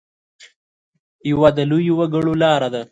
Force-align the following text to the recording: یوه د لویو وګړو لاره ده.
یوه 1.31 1.49
د 1.57 1.59
لویو 1.69 1.93
وګړو 1.99 2.33
لاره 2.43 2.67
ده. 2.73 2.79